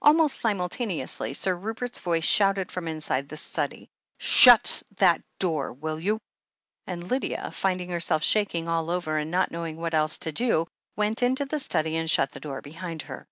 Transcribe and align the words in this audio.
Almost 0.00 0.40
simultaneously 0.40 1.34
Sir 1.34 1.54
Rupert's 1.54 1.98
voice 1.98 2.24
shouted 2.24 2.72
from 2.72 2.88
inside 2.88 3.28
the 3.28 3.36
study: 3.36 3.90
^'Shut 4.18 4.82
that 4.96 5.20
door, 5.38 5.70
will 5.70 6.00
you?" 6.00 6.18
and 6.86 7.10
Lydia, 7.10 7.50
finding 7.50 7.90
her 7.90 8.00
self 8.00 8.22
shaking 8.22 8.68
all 8.68 8.88
over, 8.88 9.18
and 9.18 9.30
not 9.30 9.50
knowing 9.50 9.76
what 9.76 9.92
else 9.92 10.16
to 10.20 10.32
do, 10.32 10.64
went 10.96 11.22
into 11.22 11.44
the 11.44 11.58
study 11.58 11.94
and 11.96 12.10
shut 12.10 12.30
the 12.32 12.40
door 12.40 12.62
behind 12.62 13.02
her. 13.02 13.26